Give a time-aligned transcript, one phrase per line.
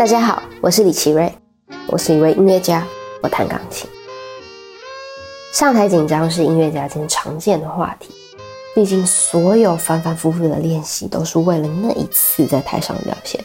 [0.00, 1.30] 大家好，我是李奇瑞，
[1.86, 2.86] 我是一位音乐家，
[3.22, 3.86] 我弹钢琴。
[5.52, 8.08] 上台紧张是音乐家间常见的话题，
[8.74, 13.44] 毕竟所有反反复复的练习都是为了那一次在台上的表现。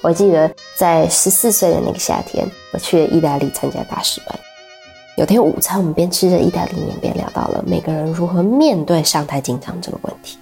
[0.00, 4.38] 我记得在十四岁的那个夏天，我去了意大利参加大师班。
[5.16, 10.38] 有天午餐，我们边吃着意大利面边聊到了每个人如何面对上台紧张这个问题。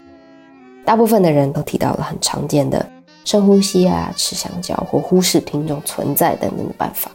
[0.85, 2.87] 大部分的人都提到了很常见的。
[3.25, 7.11] 深呼吸啊，吃香蕉或忽视听众存在等等的办法。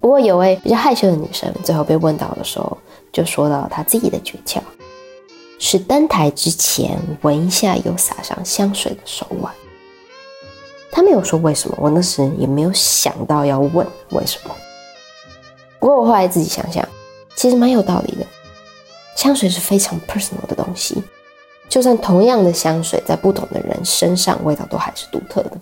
[0.00, 2.76] 不过有位比较害羞的女生，最后被问到的时候，
[3.12, 4.58] 就说到她自己的诀窍，
[5.58, 9.52] 是登台之前闻一下有洒上香水的手腕。
[10.90, 14.54] 她没有说为什么，我那时也没有想到要问为什么。
[15.78, 16.86] 不过我后来自己想想，
[17.34, 18.26] 其实蛮有道理的。
[19.16, 21.02] 香水是非常 personal 的东西。
[21.74, 25.60] 就算同样的香水，在不同的人身上，味道都还是独特的，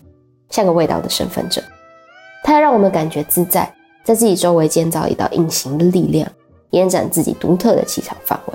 [0.50, 1.64] 像个味道的身份证。
[2.44, 3.74] 它让我们感觉自在，
[4.04, 6.30] 在自己周围建造一道隐形的力量，
[6.68, 8.52] 延展自己独特的气场范围。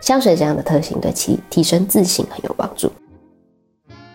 [0.00, 2.90] 香水这样的特性对其提升自信很有帮助。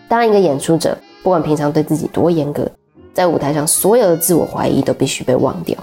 [0.06, 2.70] 当一个演出者，不管平常对自己多严格，
[3.14, 5.74] 在舞台上所有的自我怀疑都必须被忘掉，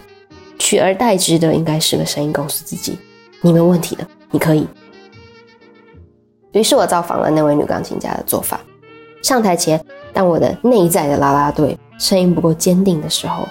[0.59, 2.99] 取而代之的应该是个声音告诉自己：
[3.41, 4.67] 你没问题的，你可以。
[6.53, 8.59] 于是我造访了那位女钢琴家的做法。
[9.21, 13.47] 上台前，当我的内在的啦啦队声音不够坚定的时候，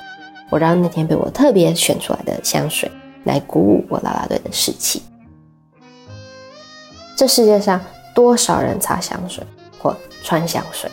[0.51, 2.91] 我让那天被我特别选出来的香水
[3.25, 5.03] 来鼓舞我啦啦队的士气。
[7.17, 7.81] 这世界上
[8.15, 9.45] 多少人擦香水
[9.79, 10.91] 或穿香水？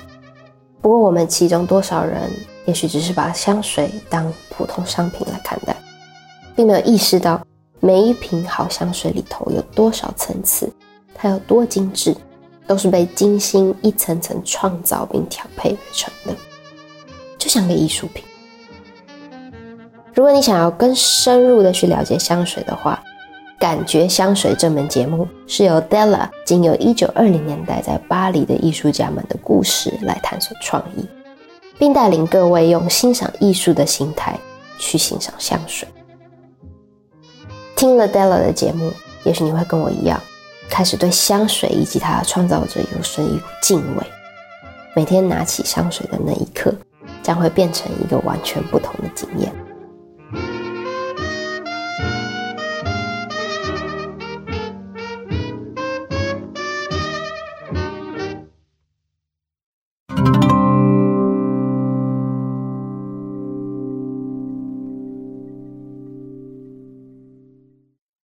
[0.81, 2.29] 不过我们其中多少人，
[2.65, 5.75] 也许只是把香水当普通商品来看待，
[6.55, 7.41] 并没有意识到
[7.79, 10.69] 每一瓶好香水里头有多少层次。
[11.23, 12.13] 它有多精致，
[12.67, 16.36] 都是被精心一层层创造并调配而成的，
[17.37, 18.21] 就像个艺术品。
[20.14, 23.02] 如果你想要更深入的去了解香水的话，
[23.58, 31.08] 《感觉香水》这门节目是由 Della 经由一九二零年代在巴黎的艺术家们的故事来探索创意，
[31.80, 34.37] 并带领各位用欣赏艺术的心态
[34.77, 35.87] 去欣赏香水。
[37.77, 38.92] 听了 Della 的节目，
[39.23, 40.21] 也许你会跟我一样。
[40.69, 44.03] 开始对香水以及它的创造者有生一股敬畏。
[44.95, 46.73] 每天拿起香水的那一刻，
[47.21, 49.51] 将会变成一个完全不同的经验。